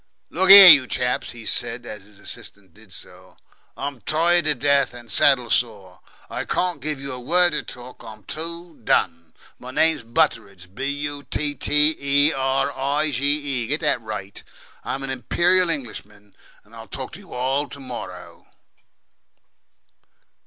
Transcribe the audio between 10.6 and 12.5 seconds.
B U T T E